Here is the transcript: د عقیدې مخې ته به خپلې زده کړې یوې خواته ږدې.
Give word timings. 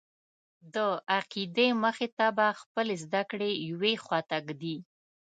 د 0.75 0.77
عقیدې 1.15 1.67
مخې 1.83 2.07
ته 2.17 2.27
به 2.37 2.47
خپلې 2.61 2.95
زده 3.03 3.21
کړې 3.31 3.49
یوې 3.69 3.93
خواته 4.03 4.37
ږدې. 4.47 4.75